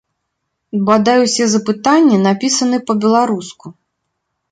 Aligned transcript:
Бадай 0.87 1.19
усе 1.25 1.45
запытанні 1.55 2.17
напісаны 2.27 2.77
па-беларуску. 2.87 3.67